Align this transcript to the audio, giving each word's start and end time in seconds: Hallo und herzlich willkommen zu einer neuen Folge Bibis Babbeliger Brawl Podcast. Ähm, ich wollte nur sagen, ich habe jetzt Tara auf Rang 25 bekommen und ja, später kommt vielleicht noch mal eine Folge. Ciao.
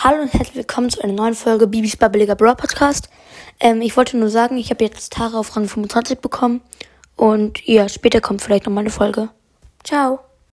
Hallo 0.00 0.22
und 0.22 0.32
herzlich 0.32 0.54
willkommen 0.54 0.90
zu 0.90 1.02
einer 1.02 1.12
neuen 1.12 1.34
Folge 1.34 1.66
Bibis 1.66 1.96
Babbeliger 1.96 2.36
Brawl 2.36 2.54
Podcast. 2.54 3.10
Ähm, 3.58 3.82
ich 3.82 3.96
wollte 3.96 4.16
nur 4.16 4.28
sagen, 4.30 4.56
ich 4.56 4.70
habe 4.70 4.84
jetzt 4.84 5.12
Tara 5.12 5.36
auf 5.36 5.56
Rang 5.56 5.66
25 5.66 6.20
bekommen 6.20 6.60
und 7.16 7.66
ja, 7.66 7.88
später 7.88 8.20
kommt 8.20 8.40
vielleicht 8.40 8.66
noch 8.66 8.72
mal 8.72 8.82
eine 8.82 8.90
Folge. 8.90 9.30
Ciao. 9.82 10.20